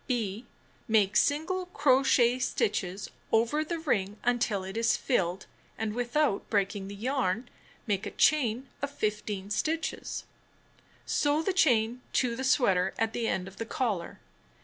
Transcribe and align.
(b) 0.07 0.47
Make 0.87 1.15
single 1.15 1.67
crochet 1.67 2.39
stitches 2.39 3.11
over 3.31 3.63
the 3.63 3.77
ring 3.77 4.17
until 4.23 4.63
it 4.63 4.75
is 4.75 4.97
filled, 4.97 5.45
and 5.77 5.93
without 5.93 6.49
breaking 6.49 6.87
the 6.87 6.95
yarn, 6.95 7.47
make 7.85 8.07
a 8.07 8.09
chain 8.09 8.67
of 8.81 8.89
15 8.89 9.51
stitches. 9.51 10.23
Sew 11.05 11.43
the 11.43 11.53
chain 11.53 12.01
to 12.13 12.35
the 12.35 12.43
sweater 12.43 12.95
at 12.97 13.13
the 13.13 13.27
end 13.27 13.47
of 13.47 13.57
the 13.57 13.65
collar. 13.67 14.17